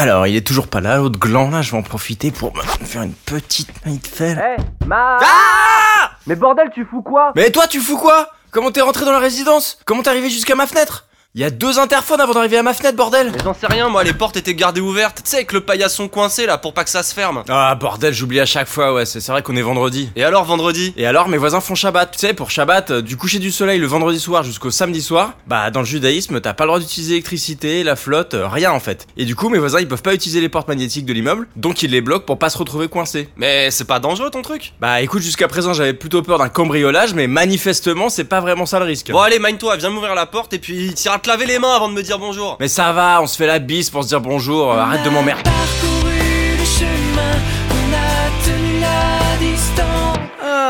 [0.00, 2.62] Alors, il est toujours pas là, l'autre gland là, je vais en profiter pour me
[2.86, 4.42] faire une petite de fer.
[4.58, 5.18] Eh, ma...
[5.20, 7.32] Ah Mais bordel, tu fous quoi?
[7.36, 8.30] Mais toi, tu fous quoi?
[8.50, 9.78] Comment t'es rentré dans la résidence?
[9.84, 11.04] Comment t'es arrivé jusqu'à ma fenêtre?
[11.36, 13.88] Il y a deux interphones avant d'arriver à ma fenêtre, bordel Mais j'en sais rien,
[13.88, 16.82] moi, les portes étaient gardées ouvertes, tu sais, avec le paillasson coincé là pour pas
[16.82, 17.44] que ça se ferme.
[17.48, 20.10] Ah, bordel, j'oublie à chaque fois, ouais, c'est vrai qu'on est vendredi.
[20.16, 20.92] Et alors, vendredi?
[20.96, 22.10] Et alors, mes voisins font Shabbat.
[22.10, 25.34] Tu sais, pour Shabbat, euh, du coucher du soleil le vendredi soir jusqu'au samedi soir,
[25.46, 28.80] bah, dans le judaïsme, t'as pas le droit d'utiliser l'électricité, la flotte, euh, rien en
[28.80, 29.06] fait.
[29.16, 31.84] Et du coup, mes voisins, ils peuvent pas utiliser les portes magnétiques de l'immeuble, donc
[31.84, 33.28] ils les bloquent pour pas se retrouver coincés.
[33.36, 34.72] Mais c'est pas dangereux ton truc?
[34.80, 38.80] Bah, écoute, jusqu'à présent, j'avais plutôt peur d'un cambriolage, mais manifestement, c'est pas vraiment ça
[38.80, 39.12] le risque.
[39.12, 41.88] Bon, allez, mine-toi, viens m'ouvrir la porte et puis t'iras te laver les mains avant
[41.88, 42.56] de me dire bonjour.
[42.60, 45.10] Mais ça va, on se fait la bise pour se dire bonjour, euh, arrête de
[45.10, 45.50] m'emmerder.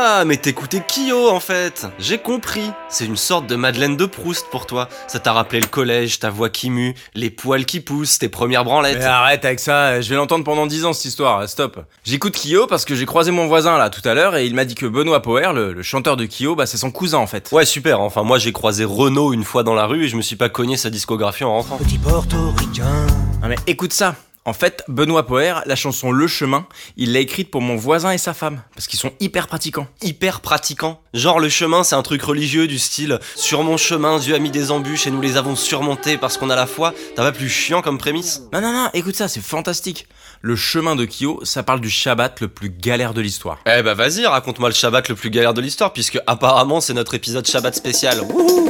[0.03, 2.71] Ah, mais t'écoutais Kyo en fait J'ai compris.
[2.89, 4.89] C'est une sorte de Madeleine de Proust pour toi.
[5.07, 8.63] Ça t'a rappelé le collège, ta voix qui mue, les poils qui poussent, tes premières
[8.63, 8.97] branlettes.
[8.97, 11.85] Mais arrête avec ça, je vais l'entendre pendant 10 ans cette histoire, stop.
[12.03, 14.65] J'écoute Kyo parce que j'ai croisé mon voisin là tout à l'heure et il m'a
[14.65, 17.49] dit que Benoît Power, le, le chanteur de Kyo, bah c'est son cousin en fait.
[17.51, 18.01] Ouais, super.
[18.01, 20.49] Enfin, moi j'ai croisé Renault une fois dans la rue et je me suis pas
[20.49, 21.77] cogné sa discographie en rentrant.
[21.77, 23.05] Petit portoricain.
[23.43, 24.15] Ah mais écoute ça.
[24.51, 28.17] En fait, Benoît Poher, la chanson Le Chemin, il l'a écrite pour mon voisin et
[28.17, 29.87] sa femme, parce qu'ils sont hyper pratiquants.
[30.01, 30.99] Hyper pratiquant.
[31.13, 34.51] Genre le chemin, c'est un truc religieux du style sur mon chemin, Dieu a mis
[34.51, 36.93] des embûches et nous les avons surmontées parce qu'on a la foi.
[37.15, 38.41] T'as pas plus chiant comme prémisse?
[38.51, 40.05] Non, non, non, écoute ça, c'est fantastique.
[40.41, 43.59] Le chemin de Kyo, ça parle du Shabbat le plus galère de l'histoire.
[43.65, 47.13] Eh bah vas-y, raconte-moi le Shabbat le plus galère de l'histoire, puisque apparemment c'est notre
[47.13, 48.21] épisode Shabbat spécial.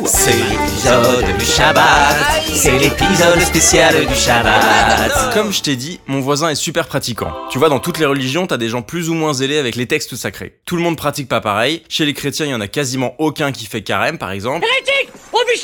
[0.06, 2.44] C'est l'épisode du Shabbat.
[2.54, 5.34] C'est l'épisode spécial du Shabbat.
[5.34, 7.32] Comme je t'ai dit, mon voisin est super pratiquant.
[7.50, 9.88] Tu vois, dans toutes les religions, t'as des gens plus ou moins zélés avec les
[9.88, 10.60] textes sacrés.
[10.66, 11.82] Tout le monde pratique pas pareil.
[11.88, 14.68] Chez les chrétiens, il y en a quasiment aucun qui fait carême, par exemple.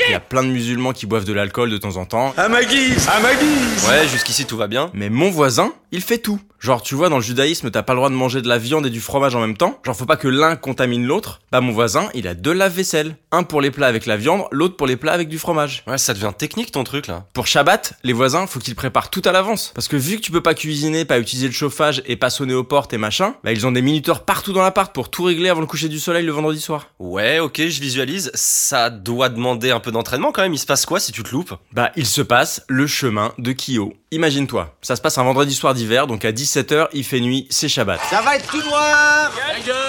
[0.07, 2.33] Il y a plein de musulmans qui boivent de l'alcool de temps en temps.
[2.37, 3.85] À ma guise, à ma guise.
[3.89, 4.89] Ouais, jusqu'ici tout va bien.
[4.93, 6.39] Mais mon voisin, il fait tout.
[6.59, 8.87] Genre, tu vois, dans le judaïsme, t'as pas le droit de manger de la viande
[8.87, 9.79] et du fromage en même temps.
[9.85, 11.39] Genre, faut pas que l'un contamine l'autre.
[11.51, 13.15] Bah, mon voisin, il a deux lave-vaisselle.
[13.31, 15.83] Un pour les plats avec la viande, l'autre pour les plats avec du fromage.
[15.85, 17.25] Ouais, ça devient technique ton truc là.
[17.33, 19.71] Pour Shabbat, les voisins, faut qu'ils préparent tout à l'avance.
[19.75, 22.55] Parce que vu que tu peux pas cuisiner, pas utiliser le chauffage et pas sonner
[22.55, 25.49] aux portes et machin, bah, ils ont des minuteurs partout dans l'appart pour tout régler
[25.49, 26.87] avant le coucher du soleil le vendredi soir.
[26.97, 28.31] Ouais, ok, je visualise.
[28.33, 30.53] Ça doit demander un peu d'entraînement quand même.
[30.53, 31.53] Il se passe quoi si tu te loupes?
[31.71, 33.93] Bah, il se passe le chemin de Kyo.
[34.11, 37.67] Imagine-toi, ça se passe un vendredi soir d'hiver, donc à 17h, il fait nuit, c'est
[37.67, 37.99] Shabbat.
[38.09, 39.29] Ça va être tout noir.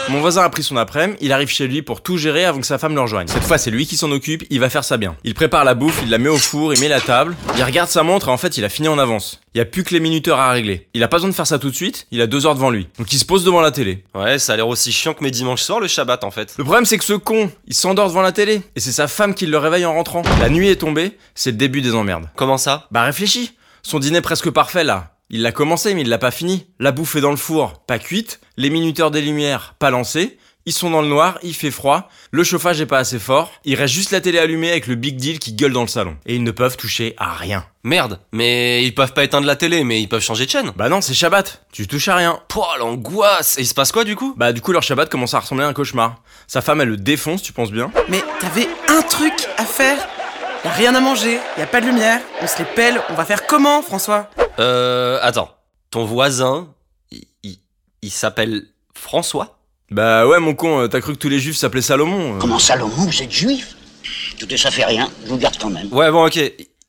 [0.08, 2.66] Mon voisin a pris son après-midi, il arrive chez lui pour tout gérer avant que
[2.66, 3.28] sa femme le rejoigne.
[3.28, 5.16] Cette fois, c'est lui qui s'en occupe, il va faire ça bien.
[5.22, 7.88] Il prépare la bouffe, il la met au four, il met la table, il regarde
[7.88, 9.40] sa montre et en fait, il a fini en avance.
[9.54, 10.88] Il y a plus que les minuteurs à régler.
[10.94, 12.70] Il a pas besoin de faire ça tout de suite, il a deux heures devant
[12.70, 12.88] lui.
[12.98, 14.02] Donc il se pose devant la télé.
[14.16, 16.54] Ouais, ça a l'air aussi chiant que mes dimanches soirs le Shabbat en fait.
[16.58, 18.62] Le problème, c'est que ce con, il s'endort devant la télé.
[18.74, 20.22] Et c'est sa femme qui le réveille en rentrant.
[20.40, 22.28] La nuit est tombée, c'est le début des emmerdes.
[22.34, 22.88] Comment ça?
[22.90, 23.52] Bah réfléchis.
[23.82, 25.14] Son dîner presque parfait là.
[25.30, 26.66] Il l'a commencé mais il l'a pas fini.
[26.78, 28.40] La bouffe est dans le four, pas cuite.
[28.56, 30.38] Les minuteurs des lumières, pas lancés.
[30.68, 32.10] Ils sont dans le noir, il fait froid.
[32.30, 33.50] Le chauffage est pas assez fort.
[33.64, 36.18] Il reste juste la télé allumée avec le big deal qui gueule dans le salon.
[36.26, 37.64] Et ils ne peuvent toucher à rien.
[37.84, 40.72] Merde, mais ils peuvent pas éteindre la télé, mais ils peuvent changer de chaîne.
[40.76, 41.64] Bah non, c'est Shabbat.
[41.72, 42.40] Tu touches à rien.
[42.48, 44.34] Pouah, l'angoisse Et il se passe quoi du coup?
[44.36, 46.22] Bah du coup leur Shabbat commence à ressembler à un cauchemar.
[46.46, 47.90] Sa femme elle le défonce, tu penses bien?
[48.10, 49.96] Mais t'avais un truc à faire
[50.68, 53.14] y a rien à manger, y a pas de lumière, on se les pèle, on
[53.14, 54.28] va faire comment, François?
[54.58, 55.50] Euh, attends.
[55.90, 56.68] Ton voisin,
[57.10, 57.58] il, il-
[58.02, 58.64] il s'appelle
[58.94, 59.58] François?
[59.90, 62.38] Bah ouais mon con, euh, t'as cru que tous les juifs s'appelaient Salomon euh.
[62.38, 63.74] Comment Salomon, vous êtes juif?
[64.36, 65.90] Écoutez, ça fait rien, je vous garde quand même.
[65.92, 66.38] Ouais, bon, ok.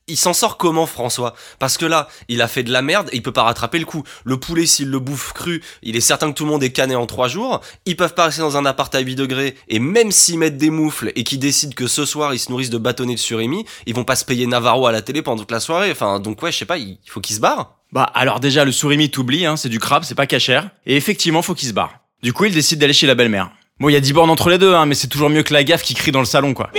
[0.10, 1.36] Il s'en sort comment, François?
[1.60, 3.86] Parce que là, il a fait de la merde et il peut pas rattraper le
[3.86, 4.04] coup.
[4.24, 6.96] Le poulet, s'il le bouffe cru, il est certain que tout le monde est cané
[6.96, 7.62] en trois jours.
[7.86, 9.56] Ils peuvent pas rester dans un appart à 8 degrés.
[9.68, 12.70] Et même s'ils mettent des moufles et qu'ils décident que ce soir, ils se nourrissent
[12.70, 15.52] de bâtonnets de surimi, ils vont pas se payer Navarro à la télé pendant toute
[15.52, 15.92] la soirée.
[15.92, 17.76] Enfin, donc ouais, je sais pas, il faut qu'ils se barrent.
[17.92, 20.70] Bah alors déjà le surimi t'oublie, hein, c'est du crabe, c'est pas cachère.
[20.86, 21.92] Et effectivement faut qu'il se barre.
[22.22, 23.50] Du coup il décide d'aller chez la belle-mère.
[23.80, 25.54] Bon il y a 10 bornes entre les deux, hein, mais c'est toujours mieux que
[25.54, 26.70] la gaffe qui crie dans le salon quoi.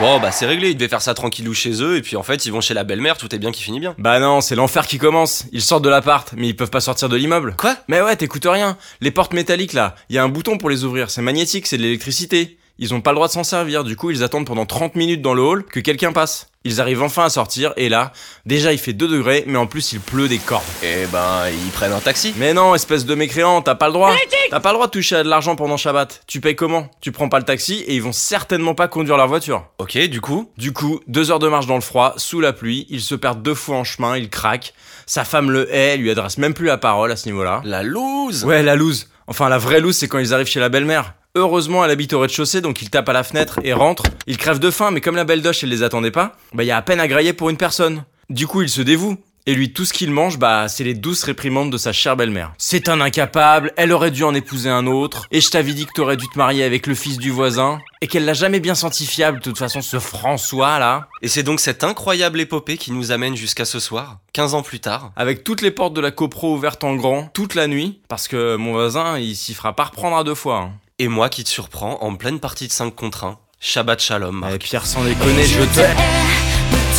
[0.00, 2.46] Bon, bah c'est réglé, ils devaient faire ça tranquillou chez eux, et puis en fait,
[2.46, 3.94] ils vont chez la belle-mère, tout est bien qui finit bien.
[3.98, 5.44] Bah non, c'est l'enfer qui commence.
[5.52, 7.54] Ils sortent de l'appart, mais ils peuvent pas sortir de l'immeuble.
[7.58, 7.76] Quoi?
[7.86, 8.78] Mais ouais, t'écoutes rien.
[9.02, 11.76] Les portes métalliques là, il y a un bouton pour les ouvrir, c'est magnétique, c'est
[11.76, 12.56] de l'électricité.
[12.78, 15.20] Ils ont pas le droit de s'en servir, du coup ils attendent pendant 30 minutes
[15.20, 16.49] dans le hall que quelqu'un passe.
[16.62, 18.12] Ils arrivent enfin à sortir, et là,
[18.44, 20.62] déjà il fait 2 degrés, mais en plus il pleut des cordes.
[20.82, 22.34] Eh ben, ils prennent un taxi.
[22.36, 24.12] Mais non, espèce de mécréant, t'as pas le droit.
[24.50, 26.20] T'as pas le droit de toucher à de l'argent pendant Shabbat.
[26.26, 26.90] Tu payes comment?
[27.00, 29.64] Tu prends pas le taxi et ils vont certainement pas conduire leur voiture.
[29.78, 30.50] Ok, du coup?
[30.58, 33.42] Du coup, deux heures de marche dans le froid, sous la pluie, ils se perdent
[33.42, 34.74] deux fois en chemin, ils craquent.
[35.06, 37.62] Sa femme le hait, elle lui adresse même plus la parole à ce niveau-là.
[37.64, 39.08] La loose Ouais, la loose.
[39.26, 41.14] Enfin, la vraie loose, c'est quand ils arrivent chez la belle-mère.
[41.36, 44.02] Heureusement, elle habite au rez-de-chaussée, donc ils tapent à la fenêtre et rentrent.
[44.26, 46.72] Ils crèvent de faim, mais comme la belle doche, elle les attendait pas, bah y
[46.72, 48.04] a à peine à grailler pour une personne.
[48.30, 49.16] Du coup, ils se dévouent.
[49.46, 52.52] Et lui, tout ce qu'il mange, bah, c'est les douces réprimandes de sa chère belle-mère.
[52.58, 55.92] C'est un incapable, elle aurait dû en épouser un autre, et je t'avais dit que
[55.94, 59.06] t'aurais dû te marier avec le fils du voisin, et qu'elle l'a jamais bien senti
[59.06, 61.08] fiable, de toute façon, ce François, là.
[61.22, 64.80] Et c'est donc cette incroyable épopée qui nous amène jusqu'à ce soir, 15 ans plus
[64.80, 65.10] tard.
[65.16, 68.56] Avec toutes les portes de la copro ouvertes en grand, toute la nuit, parce que
[68.56, 70.58] mon voisin, il s'y fera pas reprendre à deux fois.
[70.58, 70.72] hein.
[70.99, 73.37] Et moi qui te surprends en pleine partie de 5 contre 1.
[73.59, 74.53] Shabbat shalom, Marc.
[74.53, 75.81] Et Pierre, sans déconner, je te...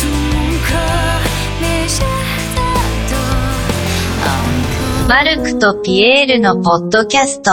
[0.01, 2.27] tout mon corps légère
[5.07, 7.51] マルクとピエールのポッドキャスト